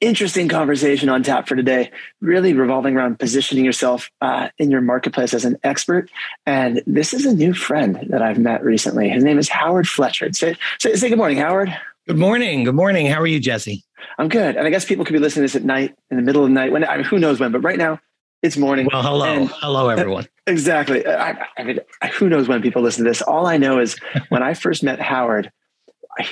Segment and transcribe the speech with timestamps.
[0.00, 1.90] interesting conversation on tap for today,
[2.20, 6.10] really revolving around positioning yourself uh, in your marketplace as an expert.
[6.46, 9.08] And this is a new friend that I've met recently.
[9.08, 10.32] His name is Howard Fletcher.
[10.32, 11.76] Say, say, say good morning, Howard.
[12.06, 12.64] Good morning.
[12.64, 13.06] Good morning.
[13.06, 13.84] How are you, Jesse?
[14.18, 14.56] I'm good.
[14.56, 16.48] And I guess people could be listening to this at night, in the middle of
[16.48, 18.00] the night, when I mean, who knows when, but right now
[18.42, 18.88] it's morning.
[18.90, 19.24] Well, hello.
[19.24, 20.26] And, hello, everyone.
[20.48, 21.06] Exactly.
[21.06, 21.78] I, I mean,
[22.14, 23.20] who knows when people listen to this?
[23.20, 23.98] All I know is
[24.30, 25.52] when I first met Howard,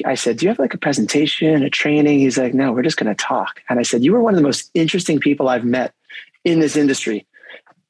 [0.05, 2.19] I said, Do you have like a presentation, a training?
[2.19, 3.62] He's like, No, we're just going to talk.
[3.69, 5.95] And I said, You were one of the most interesting people I've met
[6.45, 7.27] in this industry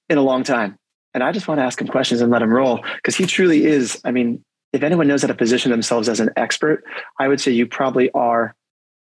[0.08, 0.78] in a long time.
[1.14, 3.64] And I just want to ask him questions and let him roll because he truly
[3.64, 4.00] is.
[4.04, 6.84] I mean, if anyone knows how to position themselves as an expert,
[7.18, 8.54] I would say you probably are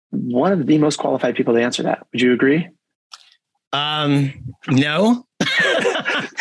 [0.09, 2.05] one of the most qualified people to answer that.
[2.11, 2.69] Would you agree?
[3.71, 5.25] Um, no.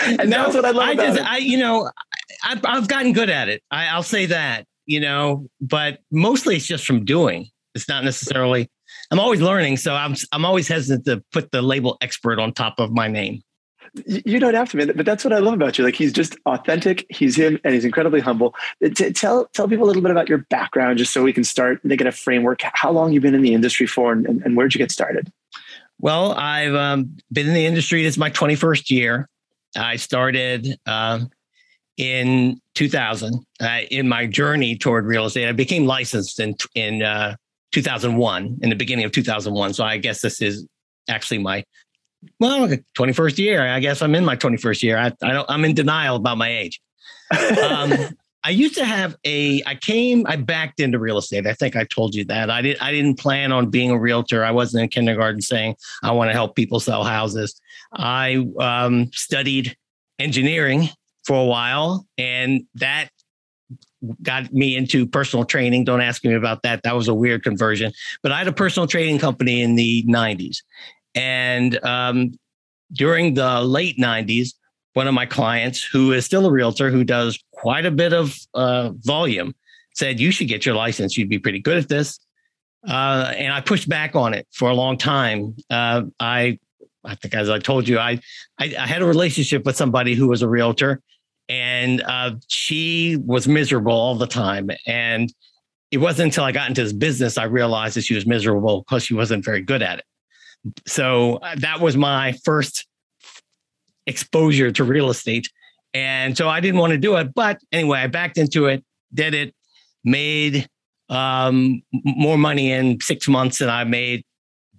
[0.06, 0.88] and no, that's what I love.
[0.88, 1.26] I just, it.
[1.26, 1.90] I, you know,
[2.42, 3.62] I've, I've gotten good at it.
[3.70, 7.48] I, I'll say that you know, but mostly it's just from doing.
[7.76, 8.68] It's not necessarily.
[9.12, 12.80] I'm always learning, so I'm I'm always hesitant to put the label expert on top
[12.80, 13.40] of my name.
[14.04, 14.92] You don't have to, man.
[14.96, 15.84] But that's what I love about you.
[15.84, 17.06] Like he's just authentic.
[17.08, 18.56] He's him, and he's incredibly humble.
[19.14, 22.08] Tell tell people a little bit about your background, just so we can start get
[22.08, 22.62] a framework.
[22.62, 25.30] How long you've been in the industry for, and, and where'd you get started?
[26.00, 28.02] Well, I've um, been in the industry.
[28.02, 29.28] This is my 21st year.
[29.76, 31.30] I started um,
[32.00, 35.46] in 2000 uh, in my journey toward real estate.
[35.46, 37.36] I became licensed in in uh,
[37.72, 39.74] 2001, in the beginning of 2001.
[39.74, 40.66] So I guess this is
[41.10, 41.62] actually my
[42.40, 42.66] well
[42.98, 43.66] 21st year.
[43.68, 44.98] I guess I'm in my 21st year.
[44.98, 45.50] I, I don't.
[45.50, 46.80] I'm in denial about my age.
[47.62, 47.92] Um,
[48.44, 49.62] I used to have a.
[49.66, 50.26] I came.
[50.26, 51.46] I backed into real estate.
[51.46, 52.48] I think I told you that.
[52.48, 52.82] I didn't.
[52.82, 54.42] I didn't plan on being a realtor.
[54.42, 57.60] I wasn't in kindergarten saying I want to help people sell houses.
[57.92, 59.76] I um, studied
[60.18, 60.88] engineering
[61.24, 63.10] for a while, and that
[64.22, 65.84] got me into personal training.
[65.84, 66.82] Don't ask me about that.
[66.82, 67.92] That was a weird conversion.
[68.22, 70.58] But I had a personal training company in the 90s.
[71.14, 72.32] And um,
[72.92, 74.54] during the late 90s,
[74.94, 78.36] one of my clients, who is still a realtor, who does quite a bit of
[78.54, 79.54] uh, volume,
[79.94, 81.16] said, You should get your license.
[81.16, 82.18] You'd be pretty good at this.
[82.88, 85.54] Uh, and I pushed back on it for a long time.
[85.68, 86.58] Uh, I
[87.04, 88.20] I think as I told you, I,
[88.58, 91.00] I, I had a relationship with somebody who was a realtor,
[91.48, 94.70] and uh, she was miserable all the time.
[94.86, 95.32] And
[95.90, 99.04] it wasn't until I got into this business I realized that she was miserable because
[99.04, 100.04] she wasn't very good at it.
[100.86, 102.86] So uh, that was my first
[104.06, 105.48] exposure to real estate,
[105.94, 107.34] and so I didn't want to do it.
[107.34, 109.54] But anyway, I backed into it, did it,
[110.04, 110.68] made
[111.08, 114.24] um, more money in six months than I made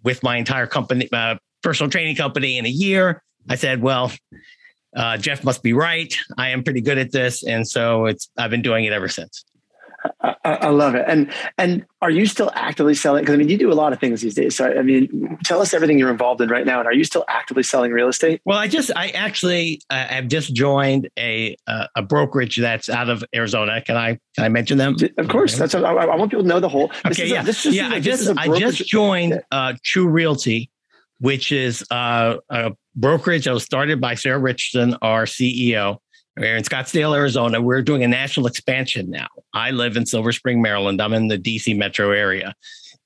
[0.04, 3.24] with my entire company, uh, personal training company in a year.
[3.50, 4.12] I said, well,
[4.96, 6.16] uh, Jeff must be right.
[6.38, 9.46] I am pretty good at this, and so it's I've been doing it ever since.
[10.22, 11.06] I, I love it.
[11.08, 13.24] And and are you still actively selling?
[13.24, 14.56] Because I mean, you do a lot of things these days.
[14.56, 16.80] So I mean, tell us everything you're involved in right now.
[16.80, 18.42] And are you still actively selling real estate?
[18.46, 23.10] Well, I just I actually uh, have just joined a uh, a brokerage that's out
[23.10, 23.82] of Arizona.
[23.82, 24.96] Can I can I mention them?
[25.18, 25.58] Of course.
[25.58, 26.92] That's I, I want people to know the whole.
[27.06, 27.28] okay.
[27.28, 27.42] yeah.
[27.42, 27.90] A, this is yeah.
[27.90, 30.72] I just I just joined uh, True Realty
[31.22, 35.98] which is uh, a brokerage that was started by Sarah Richardson, our CEO.
[36.36, 37.62] We're in Scottsdale, Arizona.
[37.62, 39.28] We're doing a national expansion now.
[39.54, 41.00] I live in Silver Spring, Maryland.
[41.00, 42.56] I'm in the DC metro area.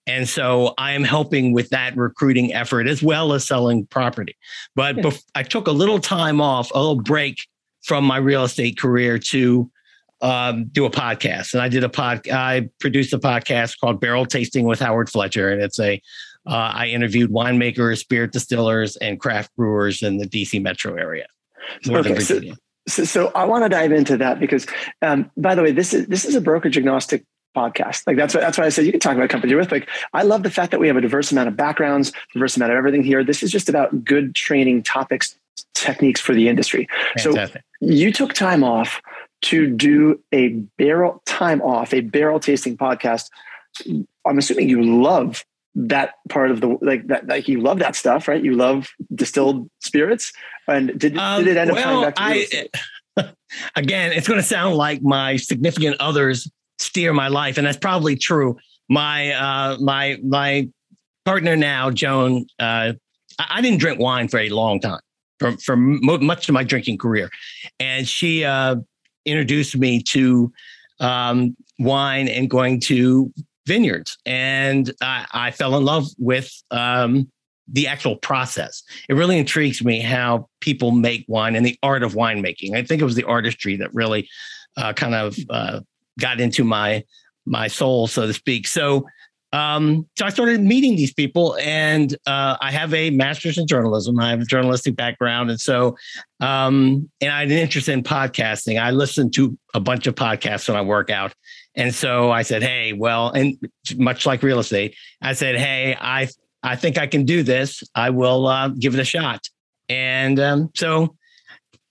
[0.07, 4.37] And so I am helping with that recruiting effort as well as selling property.
[4.75, 7.37] But bef- I took a little time off, a little break
[7.83, 9.69] from my real estate career to
[10.21, 11.53] um, do a podcast.
[11.53, 15.49] And I did a pod, I produced a podcast called Barrel Tasting with Howard Fletcher.
[15.51, 16.01] And it's a
[16.47, 21.25] uh, I interviewed winemakers, spirit distillers, and craft brewers in the DC metro area,
[21.85, 22.53] Northern okay, Virginia.
[22.87, 24.67] So, so, so, I want to dive into that because,
[25.01, 27.25] um, by the way, this is this is a brokerage agnostic
[27.55, 28.05] podcast.
[28.05, 29.71] Like that's what that's why I said you can talk about company you're with.
[29.71, 32.71] Like I love the fact that we have a diverse amount of backgrounds, diverse amount
[32.71, 33.23] of everything here.
[33.23, 35.35] This is just about good training topics,
[35.73, 36.87] techniques for the industry.
[37.17, 37.63] Fantastic.
[37.81, 39.01] So you took time off
[39.43, 43.29] to do a barrel time off, a barrel tasting podcast.
[44.25, 45.43] I'm assuming you love
[45.75, 48.43] that part of the like that like you love that stuff right?
[48.43, 50.31] You love distilled spirits.
[50.67, 52.69] And did, um, did it end up well, back to
[53.17, 53.33] I,
[53.75, 56.49] again it's going to sound like my significant others
[56.79, 58.57] steer my life and that's probably true.
[58.89, 60.69] My uh my my
[61.25, 62.93] partner now joan uh
[63.39, 65.01] I, I didn't drink wine for a long time
[65.39, 67.29] for for mo- much of my drinking career.
[67.79, 68.77] And she uh
[69.25, 70.51] introduced me to
[70.99, 73.31] um, wine and going to
[73.65, 74.17] vineyards.
[74.25, 77.31] And I, I fell in love with um,
[77.67, 78.83] the actual process.
[79.09, 82.75] It really intrigues me how people make wine and the art of winemaking.
[82.75, 84.29] I think it was the artistry that really
[84.77, 85.79] uh, kind of uh,
[86.19, 87.03] got into my
[87.47, 88.67] my soul, so to speak.
[88.67, 89.05] So,
[89.53, 94.19] um, so I started meeting these people, and uh, I have a master's in journalism.
[94.19, 95.95] I have a journalistic background, and so,
[96.39, 98.81] um, and I had an interest in podcasting.
[98.81, 101.33] I listen to a bunch of podcasts when I work out,
[101.75, 103.57] and so I said, "Hey, well," and
[103.97, 106.29] much like real estate, I said, "Hey, I
[106.63, 107.83] I think I can do this.
[107.93, 109.47] I will uh, give it a shot."
[109.89, 111.15] And um, so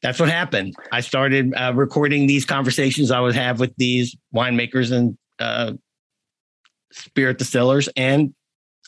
[0.03, 0.75] that's what happened.
[0.93, 5.73] I started uh, recording these conversations I would have with these winemakers and uh,
[6.93, 8.35] spirit distillers, and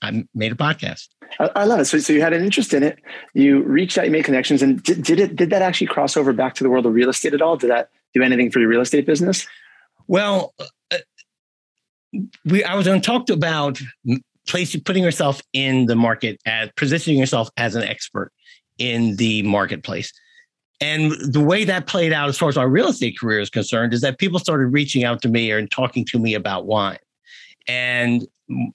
[0.03, 1.09] I made a podcast.
[1.41, 1.87] I, I, love it.
[1.87, 2.99] So, so you had an interest in it.
[3.35, 5.37] You reached out, you made connections, and did, did it?
[5.37, 7.57] Did that actually cross over back to the world of real estate at all?
[7.57, 9.47] Did that do anything for your real estate business?
[10.07, 10.55] Well,
[12.45, 13.81] we I was going to talk about
[14.47, 18.33] placing putting yourself in the market as positioning yourself as an expert
[18.79, 20.13] in the marketplace.
[20.81, 23.95] And the way that played out as far as my real estate career is concerned
[23.95, 26.99] is that people started reaching out to me and talking to me about wine.
[27.67, 28.27] And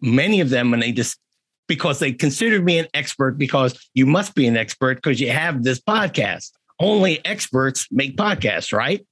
[0.02, 1.20] many of them, when they just
[1.68, 5.64] because they considered me an expert, because you must be an expert because you have
[5.64, 6.52] this podcast.
[6.80, 9.06] Only experts make podcasts, right?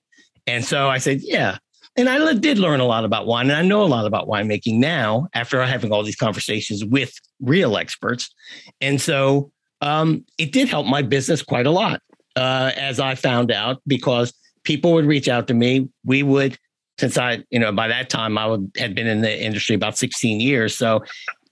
[0.47, 1.59] And so I said, yeah.
[1.99, 4.75] And I did learn a lot about wine, and I know a lot about winemaking
[4.75, 8.33] now after having all these conversations with real experts.
[8.79, 9.51] And so
[9.81, 12.01] um, it did help my business quite a lot
[12.37, 15.89] uh, as I found out, because people would reach out to me.
[16.05, 16.57] We would,
[16.99, 19.97] since I, you know, by that time I would, had been in the industry about
[19.97, 20.77] 16 years.
[20.77, 21.03] So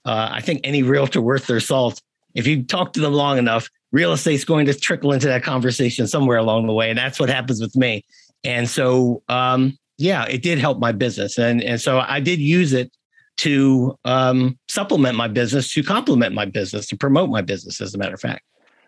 [0.06, 2.00] uh, I think any realtor worth their salt,
[2.34, 6.06] if you talk to them long enough, real estate's going to trickle into that conversation
[6.06, 6.88] somewhere along the way.
[6.88, 8.02] And that's what happens with me.
[8.44, 11.38] And so, um, yeah, it did help my business.
[11.38, 12.92] And, and so I did use it
[13.38, 17.98] to um, supplement my business, to complement my business, to promote my business, as a
[17.98, 18.42] matter of fact.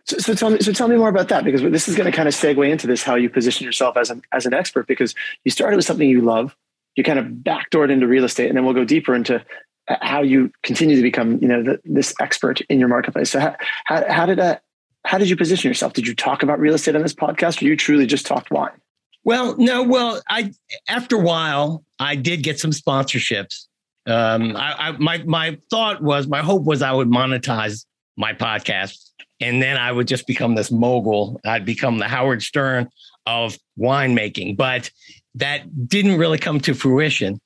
[0.05, 2.17] So, so, tell me, so tell me more about that because this is going to
[2.17, 5.15] kind of segue into this how you position yourself as an as an expert because
[5.45, 6.57] you started with something you love,
[6.97, 9.45] you kind of backdoored into real estate, and then we'll go deeper into
[9.89, 13.31] uh, how you continue to become you know the, this expert in your marketplace.
[13.31, 14.63] So how how, how did that
[15.05, 15.93] how did you position yourself?
[15.93, 18.73] Did you talk about real estate on this podcast, or you truly just talked wine?
[19.25, 19.83] Well, no.
[19.83, 20.53] Well, I
[20.89, 23.67] after a while I did get some sponsorships.
[24.07, 27.85] Um, I, I my my thought was my hope was I would monetize
[28.17, 31.41] my podcast and then I would just become this mogul.
[31.45, 32.89] I'd become the Howard Stern
[33.27, 34.91] of winemaking, but
[35.35, 37.41] that didn't really come to fruition.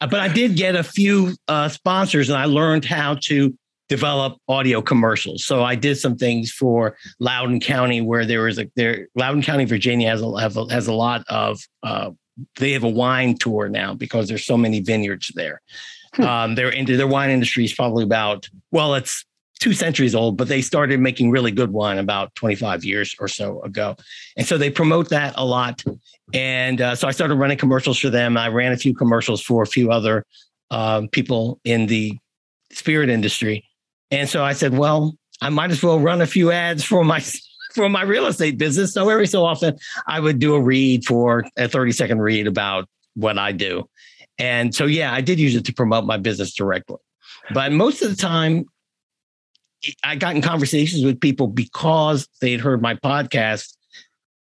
[0.00, 3.56] But I did get a few uh, sponsors, and I learned how to
[3.90, 5.44] develop audio commercials.
[5.44, 9.08] So I did some things for Loudoun County, where there was a there.
[9.16, 11.60] Loudoun County, Virginia has a has a lot of.
[11.82, 12.12] Uh,
[12.56, 15.60] they have a wine tour now because there's so many vineyards there.
[16.14, 16.22] Hmm.
[16.22, 19.26] Um, they're into their wine industry is probably about well, it's
[19.58, 23.60] two centuries old, but they started making really good wine about 25 years or so
[23.60, 23.94] ago.
[24.38, 25.84] And so they promote that a lot.
[26.32, 28.38] And uh, so I started running commercials for them.
[28.38, 30.24] I ran a few commercials for a few other
[30.70, 32.16] um, people in the
[32.72, 33.64] spirit industry.
[34.10, 37.22] And so I said, well, I might as well run a few ads for my
[37.74, 38.92] for my real estate business.
[38.92, 42.88] So every so often I would do a read for a 30 second read about
[43.14, 43.88] what I do.
[44.38, 46.96] And so yeah, I did use it to promote my business directly.
[47.52, 48.64] But most of the time,
[50.04, 53.74] I got in conversations with people because they'd heard my podcast.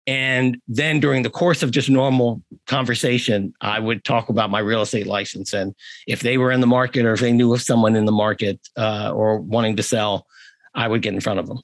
[0.06, 4.82] And then during the course of just normal conversation, I would talk about my real
[4.82, 5.54] estate license.
[5.54, 5.74] And
[6.08, 8.60] if they were in the market or if they knew of someone in the market
[8.78, 10.28] uh, or wanting to sell,
[10.76, 11.62] I would get in front of them.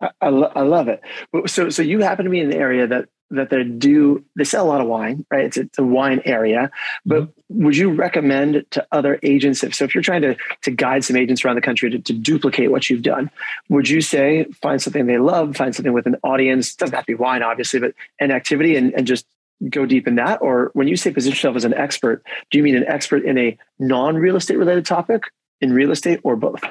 [0.00, 1.00] I, I, lo- I love it.
[1.46, 4.66] So, so you happen to be in the area that that they do they sell
[4.66, 5.44] a lot of wine right?
[5.44, 6.70] It's, it's a wine area.
[7.06, 7.64] But mm-hmm.
[7.64, 11.16] would you recommend to other agents if so if you're trying to to guide some
[11.16, 13.30] agents around the country to, to duplicate what you've done
[13.68, 16.74] would you say find something they love find something with an audience?
[16.74, 19.26] Doesn't have to be wine obviously but an activity and, and just
[19.68, 20.40] go deep in that?
[20.40, 23.38] Or when you say position yourself as an expert do you mean an expert in
[23.38, 25.24] a non-real estate related topic
[25.60, 26.62] in real estate or both?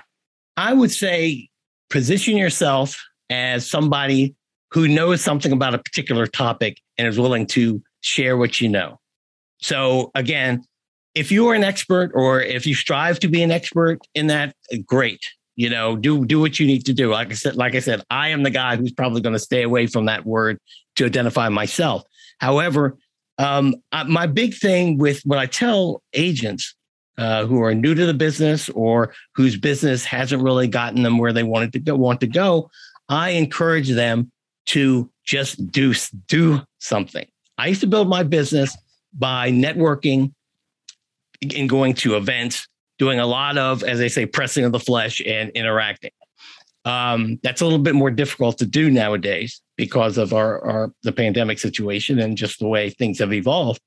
[0.58, 1.50] I would say
[1.89, 4.36] position yourself as somebody
[4.72, 9.00] who knows something about a particular topic and is willing to share what you know.
[9.62, 10.64] So again,
[11.16, 14.56] if you are an expert or if you strive to be an expert in that,
[14.86, 15.22] great.
[15.56, 17.12] You know, do do what you need to do.
[17.12, 19.64] Like I said, like I said, I am the guy who's probably going to stay
[19.64, 20.58] away from that word
[20.96, 22.04] to identify myself.
[22.40, 22.98] However,
[23.38, 23.76] um,
[24.08, 26.76] my big thing with what I tell agents
[27.18, 31.34] uh, who are new to the business or whose business hasn't really gotten them where
[31.34, 32.70] they wanted to go, want to go,
[33.10, 34.32] I encourage them
[34.70, 35.94] to just do
[36.28, 37.28] do something.
[37.58, 38.76] I used to build my business
[39.14, 40.34] by networking
[41.56, 45.22] and going to events, doing a lot of, as they say, pressing of the flesh
[45.26, 46.12] and interacting.
[46.86, 51.12] Um, that's a little bit more difficult to do nowadays because of our, our the
[51.12, 53.82] pandemic situation and just the way things have evolved.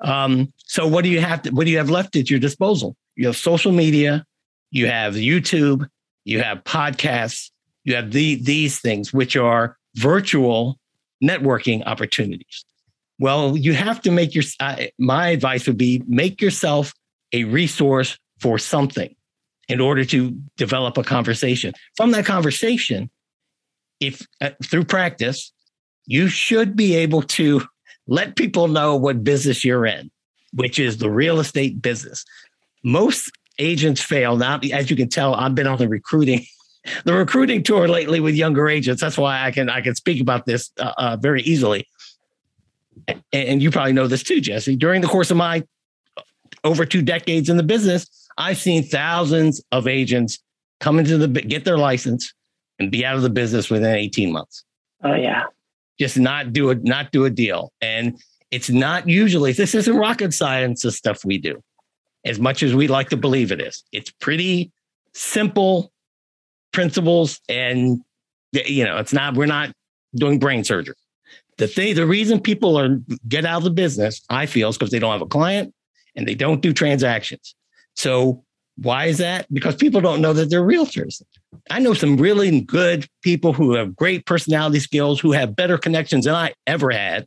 [0.00, 2.96] Um, so what do you have to, what do you have left at your disposal?
[3.14, 4.24] You have social media,
[4.70, 5.86] you have YouTube,
[6.24, 7.50] you have podcasts,
[7.84, 10.78] you have the, these things, which are virtual
[11.22, 12.64] networking opportunities.
[13.18, 14.44] Well, you have to make your,
[14.98, 16.92] my advice would be make yourself
[17.32, 19.14] a resource for something
[19.68, 21.72] in order to develop a conversation.
[21.96, 23.10] From that conversation,
[24.00, 25.52] if uh, through practice,
[26.04, 27.62] you should be able to
[28.06, 30.10] let people know what business you're in,
[30.52, 32.24] which is the real estate business.
[32.84, 34.36] Most agents fail.
[34.36, 36.44] Now, as you can tell, I've been on the recruiting,
[37.04, 39.00] the recruiting tour lately with younger agents.
[39.00, 41.86] That's why I can I can speak about this uh, uh, very easily.
[43.08, 44.76] And, and you probably know this too, Jesse.
[44.76, 45.64] During the course of my
[46.64, 50.38] over two decades in the business, I've seen thousands of agents
[50.80, 52.32] come into the get their license
[52.78, 54.64] and be out of the business within 18 months.
[55.02, 55.44] Oh yeah.
[55.98, 57.72] Just not do it, not do a deal.
[57.80, 61.62] And it's not usually this isn't rocket science the stuff we do,
[62.24, 63.82] as much as we like to believe it is.
[63.92, 64.72] It's pretty
[65.14, 65.92] simple
[66.72, 68.00] principles, and
[68.52, 69.72] you know, it's not, we're not
[70.14, 70.94] doing brain surgery.
[71.58, 74.90] The thing, the reason people are get out of the business, I feel, is because
[74.90, 75.74] they don't have a client
[76.14, 77.54] and they don't do transactions.
[77.94, 78.44] So
[78.76, 79.46] why is that?
[79.52, 81.22] Because people don't know that they're realtors.
[81.70, 86.26] I know some really good people who have great personality skills, who have better connections
[86.26, 87.26] than I ever had.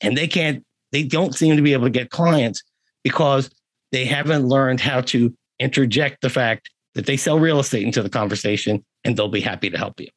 [0.00, 2.62] And they can't, they don't seem to be able to get clients
[3.04, 3.50] because
[3.92, 8.10] they haven't learned how to interject the fact that they sell real estate into the
[8.10, 10.08] conversation and they'll be happy to help you.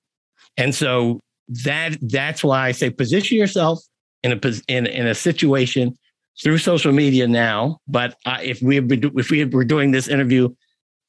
[0.57, 1.19] And so
[1.63, 3.79] that that's why I say position yourself
[4.24, 5.98] in a in, in a situation
[6.41, 7.79] through social media now.
[7.88, 10.50] But if we if we were doing this interview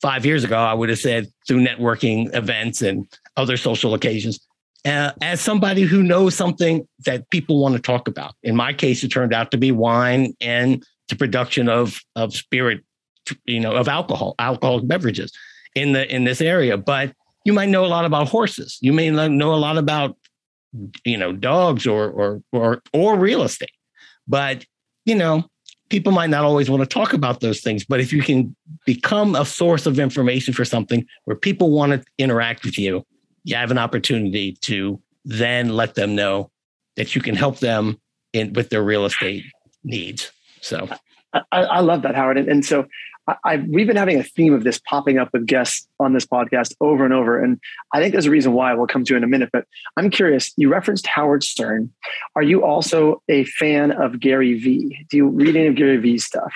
[0.01, 3.07] five years ago, I would have said through networking events and
[3.37, 4.41] other social occasions.
[4.85, 8.35] Uh, as somebody who knows something that people want to talk about.
[8.45, 12.81] In my case, it turned out to be wine and the production of of spirit,
[13.45, 15.33] you know, of alcohol, alcoholic beverages
[15.75, 16.77] in the in this area.
[16.77, 18.79] But you might know a lot about horses.
[18.81, 20.17] You may know a lot about
[21.05, 23.71] you know dogs or or or or real estate.
[24.27, 24.65] But
[25.05, 25.45] you know,
[25.89, 29.35] people might not always want to talk about those things, but if you can become
[29.35, 33.05] a source of information for something where people want to interact with you,
[33.45, 36.51] you have an opportunity to then let them know
[36.97, 37.99] that you can help them
[38.33, 39.45] in with their real estate
[39.85, 40.31] needs.
[40.61, 40.89] So
[41.33, 42.39] I, I love that, Howard.
[42.39, 42.87] And, and so
[43.45, 46.75] I, we've been having a theme of this popping up with guests on this podcast
[46.81, 47.43] over and over.
[47.43, 47.61] And
[47.93, 49.51] I think there's a reason why we'll come to in a minute.
[49.53, 49.67] But
[49.97, 51.93] I'm curious, you referenced Howard Stern.
[52.37, 55.07] Are you also a fan of Gary Vee?
[55.11, 56.53] Do you read any of Gary Vee's stuff?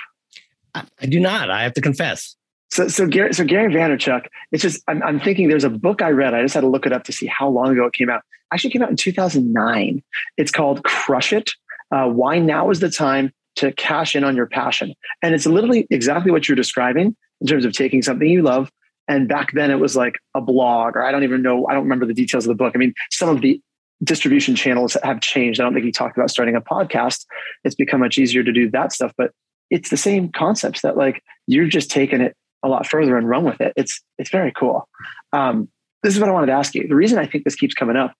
[0.74, 1.50] I, I do not.
[1.50, 2.36] I have to confess.
[2.70, 6.10] So, so Gary, so Gary Vaynerchuk, it's just, I'm, I'm thinking there's a book I
[6.10, 6.32] read.
[6.32, 8.22] I just had to look it up to see how long ago it came out.
[8.50, 10.02] Actually came out in 2009.
[10.38, 11.50] It's called Crush It.
[11.90, 14.94] Uh, why now is the time to cash in on your passion.
[15.22, 18.70] And it's literally exactly what you're describing in terms of taking something you love.
[19.08, 21.82] And back then it was like a blog, or I don't even know, I don't
[21.82, 22.72] remember the details of the book.
[22.74, 23.60] I mean, some of the
[24.04, 25.60] distribution channels have changed.
[25.60, 27.24] I don't think he talked about starting a podcast.
[27.64, 29.32] It's become much easier to do that stuff, but
[29.70, 33.44] it's the same concepts that like you're just taking it a lot further and run
[33.44, 33.72] with it.
[33.76, 34.88] It's it's very cool.
[35.32, 35.68] Um,
[36.02, 36.86] this is what I wanted to ask you.
[36.86, 38.14] The reason I think this keeps coming up,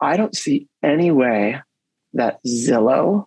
[0.00, 1.60] I don't see any way
[2.14, 3.26] that Zillow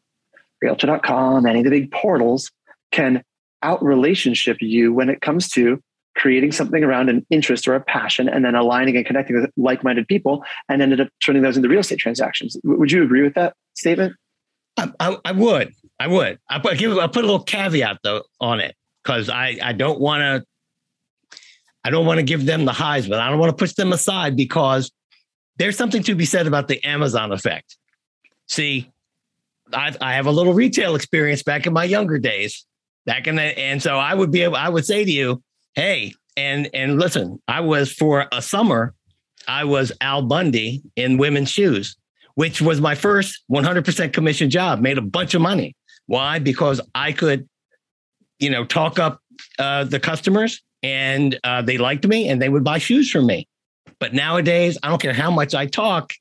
[0.62, 2.52] realtor.com, any of the big portals
[2.92, 3.24] can
[3.64, 5.82] out relationship you when it comes to
[6.16, 10.08] creating something around an interest or a passion and then aligning and connecting with like-minded
[10.08, 12.58] people and ended up turning those into real estate transactions.
[12.64, 14.16] Would you agree with that statement?
[14.78, 15.74] I, I, I would.
[16.00, 16.40] I would.
[16.50, 20.00] I put, give, I put a little caveat though on it because I, I don't
[20.00, 20.46] want to
[21.88, 23.94] I don't want to give them the highs, but I don't want to push them
[23.94, 24.92] aside because
[25.56, 27.78] there's something to be said about the Amazon effect.
[28.48, 28.92] See,
[29.74, 32.66] I, I have a little retail experience back in my younger days.
[33.06, 35.42] Back in the, and so I would be able, I would say to you,
[35.76, 38.94] hey, and and listen, I was for a summer,
[39.48, 41.96] I was Al Bundy in women's shoes,
[42.36, 44.82] which was my first 100% commission job.
[44.82, 45.76] Made a bunch of money.
[46.06, 46.40] Why?
[46.40, 47.48] Because I could,
[48.40, 49.20] you know, talk up
[49.58, 53.48] uh, the customers, and uh, they liked me, and they would buy shoes from me.
[54.00, 56.14] But nowadays, I don't care how much I talk,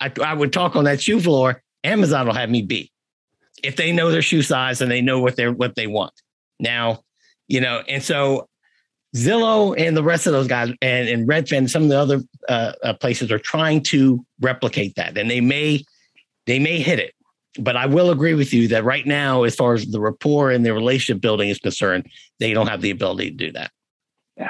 [0.00, 1.62] I, I would talk on that shoe floor.
[1.84, 2.91] Amazon will have me beat
[3.62, 6.12] if they know their shoe size and they know what they're what they want.
[6.58, 7.02] Now,
[7.48, 8.48] you know, and so
[9.14, 12.22] Zillow and the rest of those guys and, and Redfin, and some of the other
[12.48, 15.84] uh, uh, places are trying to replicate that, and they may
[16.46, 17.14] they may hit it.
[17.58, 20.64] but I will agree with you that right now, as far as the rapport and
[20.64, 22.06] the relationship building is concerned,
[22.40, 23.70] they don't have the ability to do that.
[24.38, 24.48] Yeah.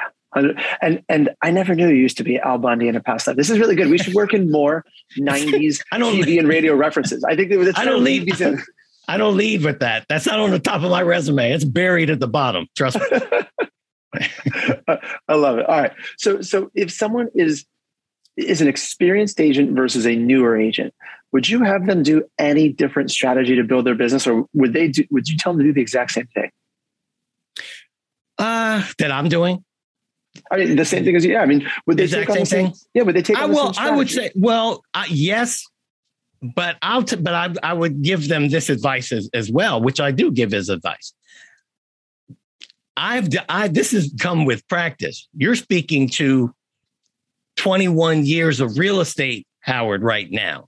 [0.81, 3.35] And and I never knew you used to be Al Bundy in a past life.
[3.35, 3.89] This is really good.
[3.89, 4.85] We should work in more
[5.19, 7.23] '90s I don't, TV and radio references.
[7.23, 7.73] I think was.
[7.75, 8.31] I don't lead.
[9.07, 10.05] I don't lead with that.
[10.07, 11.51] That's not on the top of my resume.
[11.51, 12.67] It's buried at the bottom.
[12.75, 13.19] Trust me.
[15.27, 15.65] I love it.
[15.67, 15.91] All right.
[16.17, 17.65] So so if someone is
[18.37, 20.93] is an experienced agent versus a newer agent,
[21.31, 24.87] would you have them do any different strategy to build their business, or would they
[24.87, 25.03] do?
[25.11, 26.49] Would you tell them to do the exact same thing?
[28.37, 29.63] Uh, that I'm doing.
[30.51, 31.41] I mean, the same thing as yeah.
[31.41, 32.73] I mean, would they exact take same thing?
[32.93, 33.37] Yeah, would they take?
[33.37, 33.73] I will.
[33.77, 35.67] I would say, well, uh, yes,
[36.55, 37.03] but I'll.
[37.03, 40.31] T- but I, I would give them this advice as, as well, which I do
[40.31, 41.13] give as advice.
[42.97, 43.29] I've.
[43.47, 45.27] I this has come with practice.
[45.35, 46.53] You're speaking to
[47.55, 50.67] 21 years of real estate, Howard, right now,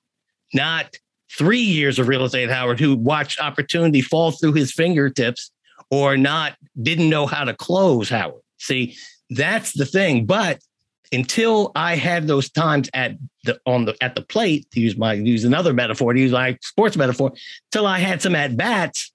[0.53, 0.95] not
[1.37, 5.51] three years of real estate, Howard, who watched opportunity fall through his fingertips
[5.91, 8.41] or not didn't know how to close, Howard.
[8.59, 8.95] See,
[9.29, 10.25] that's the thing.
[10.25, 10.59] But
[11.11, 15.13] until I had those times at the on the at the plate, to use my
[15.13, 17.33] use another metaphor, to use my sports metaphor,
[17.71, 19.11] till I had some at bats,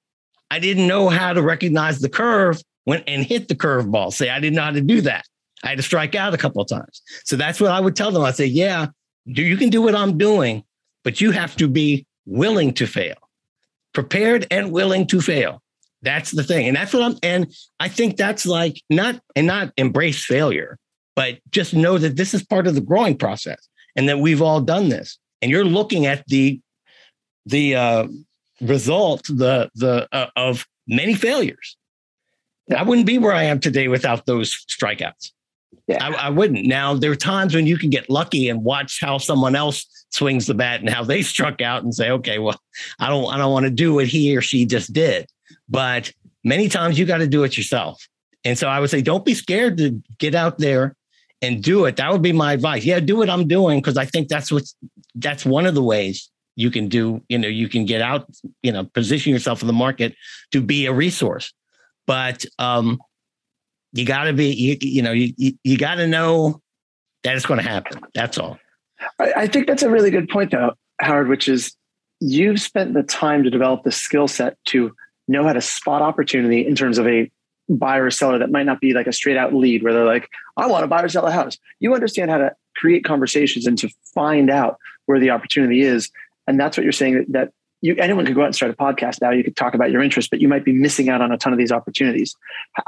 [0.51, 4.13] I didn't know how to recognize the curve when and hit the curveball.
[4.13, 5.25] Say I didn't know how to do that.
[5.63, 7.03] I had to strike out a couple of times.
[7.25, 8.23] So that's what I would tell them.
[8.23, 8.87] I say, yeah,
[9.27, 10.65] you can do what I'm doing,
[11.05, 13.17] but you have to be willing to fail,
[13.93, 15.63] prepared and willing to fail.
[16.03, 16.67] That's the thing.
[16.67, 20.79] And that's what I'm, and I think that's like not, and not embrace failure,
[21.21, 24.63] but just know that this is part of the growing process and that we've all
[24.63, 25.19] done this.
[25.43, 26.59] And you're looking at the,
[27.45, 28.09] the, uh,
[28.63, 31.77] result, the, the, uh, of many failures.
[32.75, 35.33] I wouldn't be where I am today without those strikeouts.
[35.89, 36.03] Yeah.
[36.03, 36.67] I, I, wouldn't.
[36.67, 40.47] Now there are times when you can get lucky and watch how someone else swings
[40.47, 42.59] the bat and how they struck out and say, okay, well,
[42.99, 45.27] I don't, I don't want to do what he or she just did.
[45.69, 46.13] But
[46.45, 48.09] many times you got to do it yourself.
[48.43, 50.97] And so I would say, don't be scared to get out there
[51.43, 51.97] and do it.
[51.97, 52.85] That would be my advice.
[52.85, 54.65] Yeah, do what I'm doing because I think that's what
[55.15, 57.23] that's one of the ways you can do.
[57.29, 58.29] You know, you can get out.
[58.63, 60.15] You know, position yourself in the market
[60.53, 61.53] to be a resource.
[62.07, 63.01] But um,
[63.93, 66.61] you got to be, you, you know, you, you got to know
[67.23, 68.01] that it's going to happen.
[68.15, 68.59] That's all.
[69.19, 71.75] I, I think that's a really good point, though, Howard, which is
[72.21, 74.93] you've spent the time to develop the skill set to
[75.29, 77.31] know how to spot opportunity in terms of a
[77.77, 80.29] buyer or seller that might not be like a straight out lead where they're like,
[80.57, 81.59] I want to buy or sell a house.
[81.79, 86.11] You understand how to create conversations and to find out where the opportunity is.
[86.47, 88.77] And that's what you're saying that, that you anyone could go out and start a
[88.77, 89.31] podcast now.
[89.31, 91.53] You could talk about your interest, but you might be missing out on a ton
[91.53, 92.35] of these opportunities.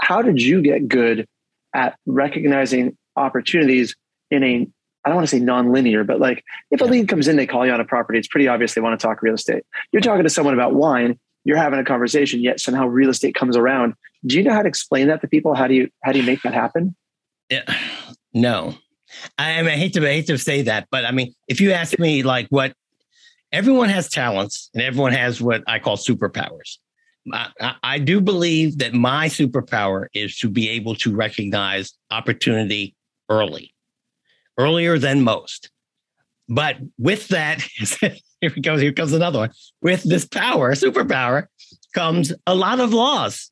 [0.00, 1.26] How did you get good
[1.74, 3.96] at recognizing opportunities
[4.30, 4.68] in a
[5.04, 7.66] I don't want to say non-linear, but like if a lead comes in, they call
[7.66, 9.64] you on a property, it's pretty obvious they want to talk real estate.
[9.90, 13.56] You're talking to someone about wine, you're having a conversation, yet somehow real estate comes
[13.56, 13.94] around.
[14.24, 15.54] Do you know how to explain that to people?
[15.54, 16.94] How do you how do you make that happen?
[17.50, 17.62] Yeah,
[18.32, 18.74] no.
[19.36, 21.72] I, mean, I hate to I hate to say that, but I mean, if you
[21.72, 22.72] ask me like what
[23.52, 26.78] everyone has talents and everyone has what I call superpowers.
[27.32, 32.96] I, I, do believe that my superpower is to be able to recognize opportunity
[33.28, 33.72] early,
[34.58, 35.70] earlier than most.
[36.48, 37.60] But with that,
[38.40, 39.50] here goes, here comes another one.
[39.82, 41.46] With this power, superpower,
[41.94, 43.51] comes a lot of laws.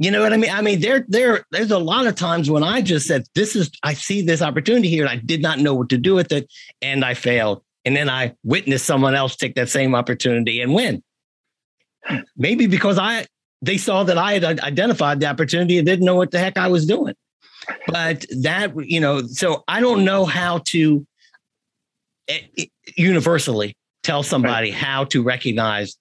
[0.00, 0.50] You know what I mean?
[0.50, 3.70] I mean, there, there, there's a lot of times when I just said, "This is,"
[3.82, 6.48] I see this opportunity here, and I did not know what to do with it,
[6.80, 11.02] and I failed and then I witnessed someone else take that same opportunity and win.
[12.36, 13.24] Maybe because I
[13.62, 16.68] they saw that I had identified the opportunity and didn't know what the heck I
[16.68, 17.14] was doing.
[17.86, 21.06] But that you know, so I don't know how to
[22.28, 24.78] eh, eh, universally tell somebody right.
[24.78, 25.96] how to recognize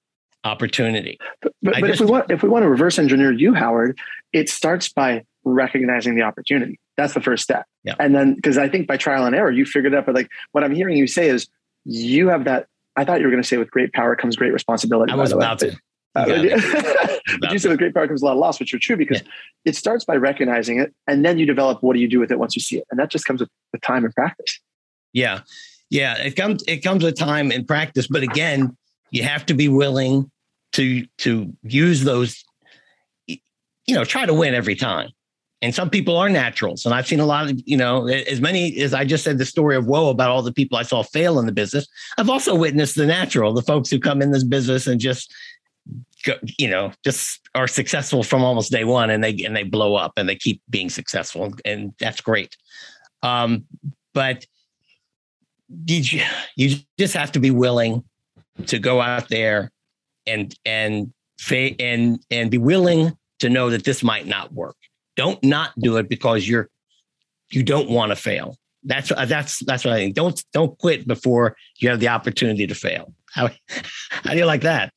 [0.48, 1.18] opportunity.
[1.42, 3.98] But, but, but just, if we want if we want to reverse engineer you, Howard,
[4.34, 6.80] it starts by recognizing the opportunity.
[6.98, 7.66] That's the first step.
[7.84, 7.96] Yeah.
[8.00, 10.06] And then because I think by trial and error, you figured it out.
[10.06, 11.48] But like what I'm hearing you say is
[11.86, 12.68] you have that.
[12.96, 15.12] I thought you were going to say with great power comes great responsibility.
[15.12, 15.78] I was about to.
[16.16, 16.26] Uh,
[17.40, 19.22] but you said with great power comes a lot of loss, which are true because
[19.22, 19.30] yeah.
[19.66, 22.40] it starts by recognizing it, and then you develop what do you do with it
[22.40, 24.60] once you see it, and that just comes with, with time and practice.
[25.14, 25.42] Yeah,
[25.92, 28.76] yeah, it comes it comes with time and practice, but again,
[29.12, 30.32] you have to be willing
[30.74, 32.44] to to use those.
[33.28, 35.10] You know, try to win every time.
[35.62, 36.86] And some people are naturals.
[36.86, 39.46] And i've seen a lot of you know as many as i just said the
[39.46, 42.54] story of woe about all the people i saw fail in the business i've also
[42.54, 45.34] witnessed the natural the folks who come in this business and just
[46.58, 50.14] you know just are successful from almost day one and they and they blow up
[50.18, 51.54] and they keep being successful.
[51.66, 52.56] And that's great.
[53.24, 53.66] Um,
[54.14, 54.46] but
[55.86, 56.22] you,
[56.56, 58.04] you just have to be willing
[58.68, 59.72] to go out there
[60.28, 61.14] and and
[61.50, 64.76] and and be willing to know that this might not work.
[65.16, 66.70] Don't not do it because you're
[67.52, 68.58] you don't want to fail.
[68.84, 70.16] That's uh, that's that's what I think.
[70.16, 73.14] Don't don't quit before you have the opportunity to fail.
[73.32, 73.50] How
[74.10, 74.94] how do you like that?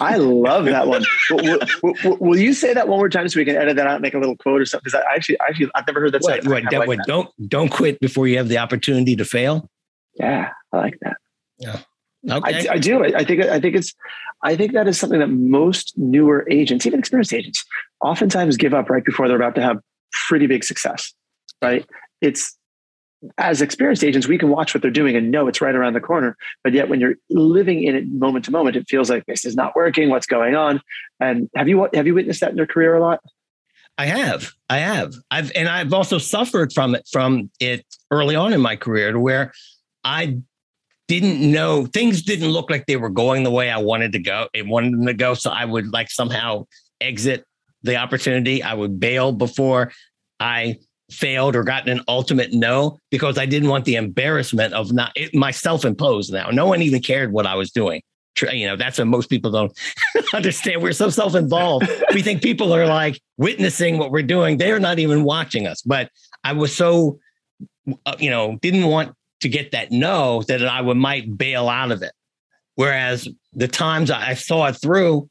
[0.00, 1.04] I love that one.
[1.30, 3.94] will, will, will, you say that one more time so we can edit that out,
[3.94, 4.84] and make a little quote or something?
[4.84, 6.22] Because I actually, actually, I've never heard that.
[6.22, 7.06] What, what, like what, that.
[7.06, 9.68] Don't don't quit before you have the opportunity to fail.
[10.14, 11.16] Yeah, I like that.
[11.58, 11.80] Yeah,
[12.28, 12.68] okay.
[12.68, 13.04] I, I do.
[13.04, 13.42] I, I think.
[13.42, 13.94] I think it's.
[14.42, 17.64] I think that is something that most newer agents, even experienced agents,
[18.00, 19.78] oftentimes give up right before they're about to have
[20.28, 21.12] pretty big success.
[21.62, 21.86] Right?
[22.20, 22.56] It's
[23.38, 26.00] as experienced agents, we can watch what they're doing and know it's right around the
[26.00, 26.36] corner.
[26.62, 29.54] But yet, when you're living in it moment to moment, it feels like this is
[29.54, 30.10] not working.
[30.10, 30.80] What's going on?
[31.20, 33.20] And have you have you witnessed that in your career a lot?
[33.96, 38.52] I have, I have, I've, and I've also suffered from it from it early on
[38.52, 39.52] in my career, to where
[40.02, 40.38] I
[41.08, 44.48] didn't know things didn't look like they were going the way I wanted to go.
[44.54, 46.66] It wanted them to go, so I would like somehow
[47.00, 47.44] exit
[47.82, 48.62] the opportunity.
[48.62, 49.92] I would bail before
[50.40, 50.78] I
[51.10, 55.34] failed or gotten an ultimate no because I didn't want the embarrassment of not it,
[55.34, 56.50] my self-imposed now.
[56.50, 58.02] No one even cared what I was doing.
[58.52, 59.72] You know, that's what most people don't
[60.34, 60.82] understand.
[60.82, 61.88] We're so self-involved.
[62.12, 64.56] we think people are like witnessing what we're doing.
[64.56, 65.82] They're not even watching us.
[65.82, 66.10] But
[66.42, 67.20] I was so,
[68.06, 71.92] uh, you know, didn't want to get that no that I would might bail out
[71.92, 72.12] of it.
[72.76, 75.28] Whereas the times I saw it through,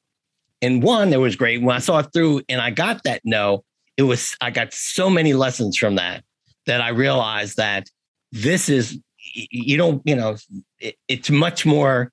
[0.61, 1.63] and one, it was great.
[1.63, 3.63] When I saw it through and I got that no,
[3.97, 6.23] it was I got so many lessons from that
[6.67, 7.87] that I realized that
[8.31, 8.99] this is
[9.33, 10.35] you don't you know
[10.79, 12.11] it, it's much more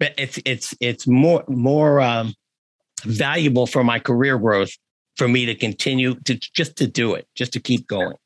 [0.00, 2.34] it's it's it's more more um,
[3.04, 4.72] valuable for my career growth
[5.16, 8.16] for me to continue to just to do it just to keep going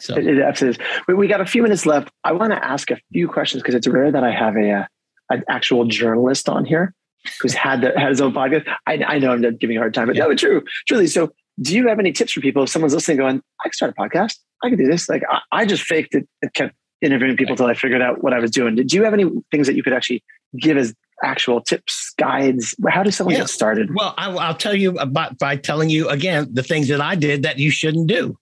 [0.00, 0.90] so it, absolutely is.
[1.06, 3.74] We, we got a few minutes left i want to ask a few questions because
[3.74, 4.84] it's rare that i have a, a uh,
[5.30, 6.94] an actual journalist on here
[7.42, 8.64] who's had the, had his own podcast.
[8.86, 10.24] I, I know I'm giving you a hard time, but yeah.
[10.24, 11.06] no, true, truly.
[11.06, 11.30] So
[11.60, 14.00] do you have any tips for people if someone's listening going i can start a
[14.00, 17.52] podcast i can do this like i, I just faked it and kept interviewing people
[17.52, 19.82] until i figured out what i was doing did you have any things that you
[19.82, 20.22] could actually
[20.58, 23.40] give as actual tips guides how does someone yeah.
[23.40, 27.00] get started well I, i'll tell you about by telling you again the things that
[27.00, 28.38] i did that you shouldn't do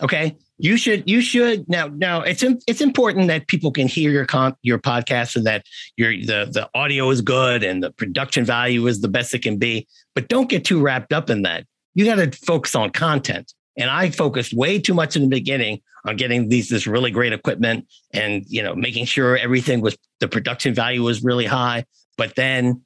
[0.00, 4.26] okay you should you should now now it's it's important that people can hear your
[4.62, 5.64] your podcast and that
[5.96, 9.56] your the the audio is good and the production value is the best it can
[9.56, 13.52] be but don't get too wrapped up in that you got to focus on content.
[13.76, 17.32] And I focused way too much in the beginning on getting these this really great
[17.32, 21.84] equipment and you know making sure everything was the production value was really high.
[22.16, 22.82] But then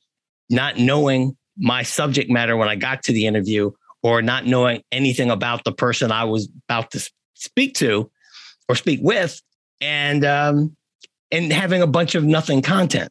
[0.51, 3.71] not knowing my subject matter when I got to the interview
[4.03, 8.11] or not knowing anything about the person I was about to speak to
[8.68, 9.40] or speak with,
[9.81, 10.77] and um,
[11.31, 13.11] and having a bunch of nothing content.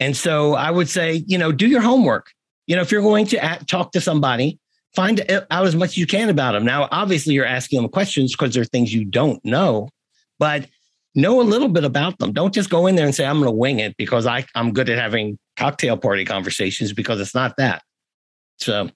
[0.00, 2.32] And so I would say, you know, do your homework.
[2.66, 4.58] You know, if you're going to talk to somebody,
[4.94, 6.64] find out as much as you can about them.
[6.64, 9.88] Now, obviously, you're asking them questions because there are things you don't know,
[10.38, 10.66] but
[11.14, 12.32] know a little bit about them.
[12.32, 14.72] Don't just go in there and say, I'm going to wing it because I, I'm
[14.72, 17.82] good at having cocktail party conversations because it's not that.
[18.58, 18.90] So,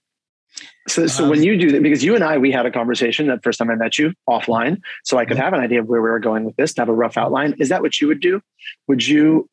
[0.88, 3.27] so, so um, when you do that, because you and I, we had a conversation
[3.29, 6.03] that first time I met you offline, so I could have an idea of where
[6.03, 7.55] we were going with this, to have a rough outline.
[7.59, 8.40] Is that what you would do?
[8.88, 9.49] Would you,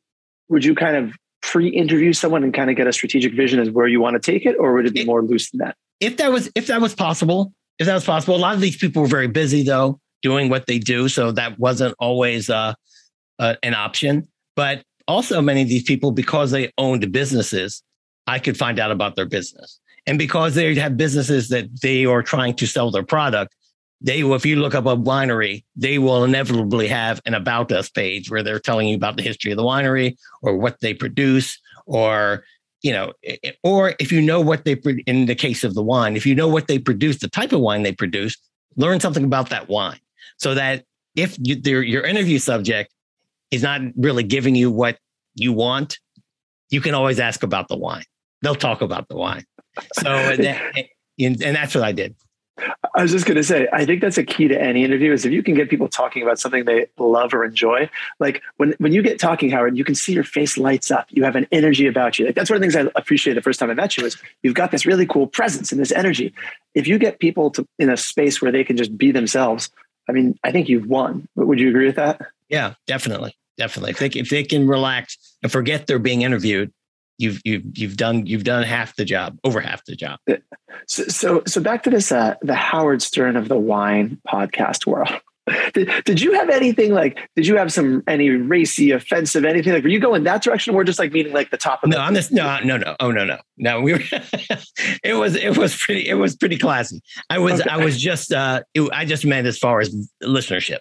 [0.48, 3.88] would you kind of pre-interview someone and kind of get a strategic vision as where
[3.88, 5.76] you want to take it, or would it be more loose than that?
[6.00, 8.78] if that was if that was possible, if that was possible, a lot of these
[8.78, 12.74] people were very busy though doing what they do, so that wasn't always uh,
[13.40, 14.28] uh, an option.
[14.56, 17.82] But also, many of these people, because they owned businesses,
[18.28, 22.24] I could find out about their business, and because they have businesses that they are
[22.24, 23.56] trying to sell their product,
[24.02, 27.90] they will, if you look up a winery, they will inevitably have an about us
[27.90, 31.60] page where they're telling you about the history of the winery or what they produce
[31.86, 32.44] or
[32.82, 33.12] you know,
[33.64, 34.74] or if you know what they,
[35.06, 37.60] in the case of the wine, if you know what they produce, the type of
[37.60, 38.38] wine they produce,
[38.78, 40.00] learn something about that wine
[40.38, 40.86] so that
[41.16, 42.94] if you, your interview subject
[43.52, 44.98] is not really giving you what
[45.36, 46.00] you want,
[46.70, 48.06] you can always ask about the wine.
[48.42, 49.44] They'll talk about the wine.
[49.94, 50.76] So, that,
[51.20, 52.16] and that's what I did.
[52.96, 55.26] I was just going to say, I think that's a key to any interview is
[55.26, 57.90] if you can get people talking about something they love or enjoy.
[58.20, 61.08] Like when, when you get talking, Howard, you can see your face lights up.
[61.10, 62.26] You have an energy about you.
[62.26, 64.18] Like that's one of the things I appreciate the first time I met you is
[64.44, 66.34] you've got this really cool presence and this energy.
[66.76, 69.70] If you get people to in a space where they can just be themselves,
[70.08, 71.28] I mean, I think you've won.
[71.36, 72.22] Would you agree with that?
[72.50, 73.36] Yeah, definitely.
[73.58, 73.92] Definitely.
[73.92, 76.72] If they, if they can relax and forget they're being interviewed,
[77.20, 80.20] you've you've you've done you've done half the job, over half the job.
[80.88, 85.12] So so, so back to this uh, the Howard Stern of the wine podcast world.
[85.74, 87.18] did, did you have anything like?
[87.36, 89.84] Did you have some any racy, offensive, anything like?
[89.84, 91.90] Were you going that direction, or just like meeting like the top of?
[91.90, 92.96] No, the- I'm just no, no, no.
[93.00, 93.82] Oh no, no, no.
[93.82, 94.00] We were.
[95.04, 97.02] it was it was pretty it was pretty classy.
[97.30, 97.70] I was Okay.
[97.70, 100.80] I was just uh it, I just meant as far as listenership.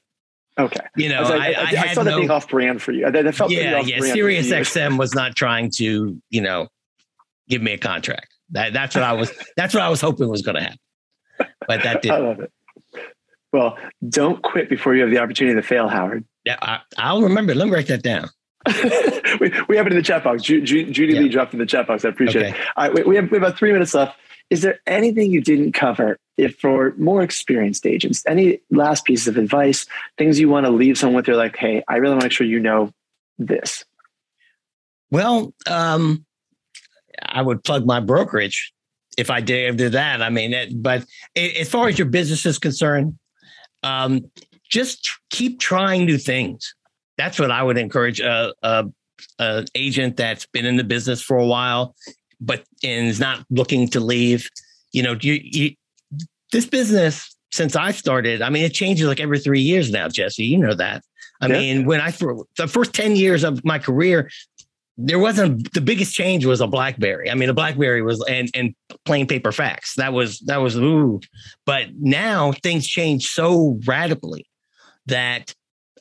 [0.59, 2.49] Okay, You know, I, like, I, I, I, I had saw that no, being off
[2.49, 3.09] brand for you.
[3.11, 4.01] That, that felt yeah, yeah.
[4.01, 4.49] Sirius.
[4.49, 6.69] XM was not trying to, you know,
[7.49, 8.27] give me a contract.
[8.51, 9.31] That that's what I was.
[9.57, 10.79] That's what I was hoping was going to happen.
[11.67, 12.25] But that didn't.
[12.25, 12.53] love it.
[13.53, 16.25] Well, don't quit before you have the opportunity to fail, Howard.
[16.45, 17.55] Yeah, I, I'll remember.
[17.55, 18.29] Let me write that down.
[19.41, 20.43] we, we have it in the chat box.
[20.43, 21.21] Ju, Ju, Judy Yeah.
[21.21, 22.05] Lee dropped in the chat box.
[22.05, 22.59] I appreciate Okay.
[22.59, 22.67] it.
[22.77, 24.17] All right, we, we, have, we have about three minutes left.
[24.51, 28.23] Is there anything you didn't cover if for more experienced agents?
[28.27, 31.29] Any last pieces of advice, things you want to leave someone with?
[31.29, 32.93] You're like, hey, I really want to make sure you know
[33.39, 33.85] this.
[35.11, 36.25] Well, um,
[37.23, 38.73] I would plug my brokerage
[39.17, 40.23] if I did do that.
[40.23, 41.05] I mean, it, but
[41.37, 43.19] as far as your business is concerned,
[43.83, 44.31] um,
[44.69, 46.75] just keep trying new things.
[47.17, 48.87] That's what I would encourage a, a
[49.75, 51.97] agent that's been in the business for a while,
[52.41, 54.49] but and is not looking to leave.
[54.93, 55.75] You know, you, you
[56.53, 58.43] this business since I started.
[58.43, 60.45] I mean, it changes like every three years now, Jesse.
[60.45, 61.03] You know that.
[61.41, 61.59] I Yeah.
[61.59, 64.31] mean, when I the first ten years of my career,
[64.97, 67.31] there wasn't the biggest change was a BlackBerry.
[67.31, 68.75] I mean, a BlackBerry was and and
[69.05, 69.95] plain paper fax.
[69.95, 71.21] That was that was ooh.
[71.65, 74.47] But now things change so radically
[75.07, 75.55] that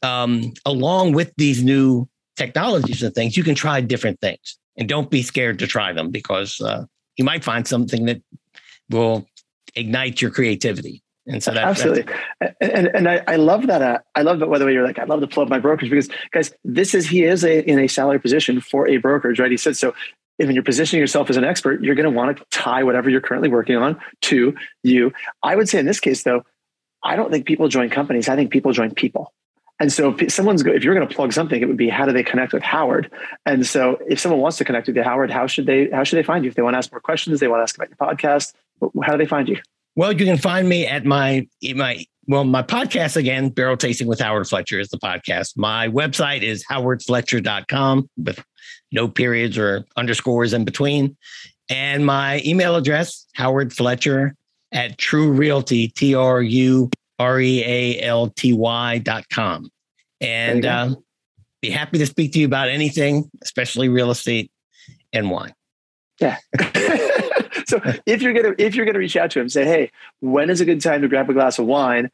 [0.03, 5.09] um, along with these new technologies and things, you can try different things and don't
[5.09, 6.85] be scared to try them because uh,
[7.17, 8.21] you might find something that
[8.89, 9.27] will
[9.75, 11.03] ignite your creativity.
[11.27, 12.05] And so that, Absolutely.
[12.61, 13.81] And, and I, I love that.
[13.81, 14.49] Uh, I love that.
[14.49, 17.07] By the way, you're like, I love to plug my brokerage because, guys, this is
[17.07, 19.51] he is a, in a salary position for a brokerage, right?
[19.51, 19.93] He said so.
[20.39, 23.21] If you're positioning yourself as an expert, you're going to want to tie whatever you're
[23.21, 25.11] currently working on to you.
[25.41, 26.43] I would say in this case, though,
[27.03, 28.29] I don't think people join companies.
[28.29, 29.33] I think people join people.
[29.79, 32.11] And so if someone's if you're going to plug something, it would be how do
[32.11, 33.11] they connect with Howard?
[33.45, 36.17] And so if someone wants to connect with you, Howard, how should they how should
[36.17, 36.49] they find you?
[36.49, 38.53] If they want to ask more questions, they want to ask about your podcast,
[39.03, 39.59] how do they find you?
[39.95, 44.19] Well, you can find me at my my well, my podcast again, Barrel Tasting with
[44.19, 45.55] Howard Fletcher is the podcast.
[45.55, 48.43] My website is howardfletcher.com with
[48.91, 51.15] no periods or underscores in between.
[51.69, 54.35] And my email address, Howard Fletcher
[54.71, 59.69] at True Realty, T R U R E A L T Y dot com.
[60.19, 60.97] And um,
[61.61, 64.51] be happy to speak to you about anything, especially real estate
[65.13, 65.53] and wine.
[66.19, 66.37] Yeah.
[67.67, 70.61] so if you're gonna if you're gonna reach out to him, say, hey, when is
[70.61, 72.09] a good time to grab a glass of wine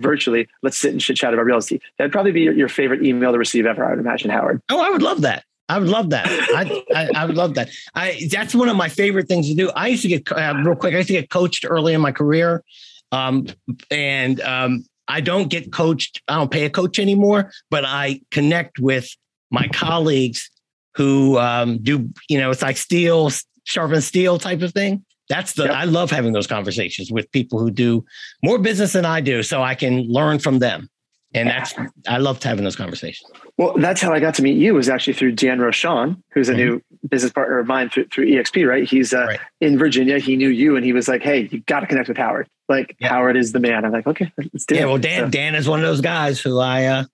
[0.00, 0.48] virtually?
[0.62, 1.82] Let's sit and chit chat about real estate.
[1.98, 4.60] That'd probably be your, your favorite email to receive ever, I would imagine, Howard.
[4.70, 5.44] Oh, I would love that.
[5.68, 6.26] I would love that.
[6.30, 7.70] I, I, I would love that.
[7.94, 9.70] I that's one of my favorite things to do.
[9.70, 10.94] I used to get uh, real quick.
[10.94, 12.64] I used to get coached early in my career,
[13.12, 13.46] um,
[13.90, 16.22] and um, I don't get coached.
[16.28, 19.08] I don't pay a coach anymore, but I connect with
[19.50, 20.50] my colleagues
[20.94, 22.08] who um, do.
[22.28, 23.30] You know, it's like steel
[23.64, 25.04] sharpen steel type of thing.
[25.28, 25.64] That's the.
[25.64, 25.74] Yep.
[25.74, 28.04] I love having those conversations with people who do
[28.44, 30.88] more business than I do, so I can learn from them.
[31.32, 31.74] And that's
[32.08, 33.30] I loved having those conversations.
[33.56, 36.54] Well, that's how I got to meet you was actually through Dan Roshan, who's a
[36.54, 38.88] new business partner of mine through, through EXP, right?
[38.88, 39.28] He's uh, Mm-hmm.
[39.28, 39.40] Right.
[39.60, 40.18] in Virginia.
[40.18, 42.48] He knew you and he was like, hey, you got to connect with Howard.
[42.68, 43.08] Like, Yeah.
[43.10, 43.84] Howard is the man.
[43.84, 44.78] I'm like, okay, let's do it.
[44.78, 47.04] Yeah, well, Dan So- Dan is one of those guys who I uh,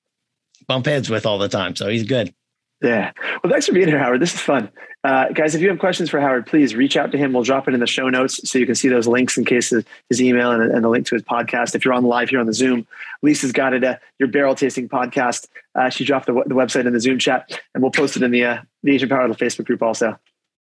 [0.67, 2.33] bump heads with all the time, so he's good.
[2.83, 3.13] Yeah.
[3.43, 4.21] Well, thanks for being here, Howard.
[4.21, 4.71] This is fun.
[5.03, 7.33] Uh, guys, if you have questions for Howard, please reach out to him.
[7.33, 9.73] We'll drop it in the show notes so you can see those links in case
[9.73, 11.75] of his email and, and the link to his podcast.
[11.75, 12.87] If you're on live here on the Zoom,
[13.23, 15.47] Lisa's got it, uh, your barrel tasting podcast.
[15.75, 18.31] Uh, she dropped the, the website in the Zoom chat and we'll post it in
[18.31, 20.19] the, uh, the Agent Power Huddle Facebook group also.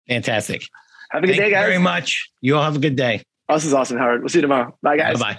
[0.08, 0.62] Fantastic.
[1.10, 1.66] Have a good Thank day, you guys.
[1.66, 2.30] very much.
[2.40, 3.22] You all have a good day.
[3.48, 4.22] Oh, this is awesome, Howard.
[4.22, 4.76] We'll see you tomorrow.
[4.82, 5.18] Bye, guys.
[5.20, 5.38] Bye bye.